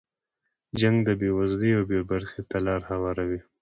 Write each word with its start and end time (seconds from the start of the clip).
جنګ 0.79 0.95
د 1.07 1.09
بې 1.19 1.29
وزلۍ 1.37 1.71
او 1.77 1.83
بې 1.89 1.99
برخې 2.11 2.41
ته 2.49 2.57
لاره 2.65 2.85
هواروي. 2.91 3.39